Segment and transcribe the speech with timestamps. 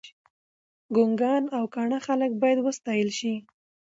[0.95, 3.33] ګنګان او کاڼه خلګ باید وستایل شي.